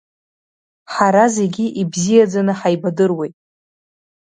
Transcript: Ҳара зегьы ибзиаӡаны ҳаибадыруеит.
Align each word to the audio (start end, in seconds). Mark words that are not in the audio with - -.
Ҳара 0.93 1.25
зегьы 1.35 1.65
ибзиаӡаны 1.81 2.53
ҳаибадыруеит. 2.59 3.35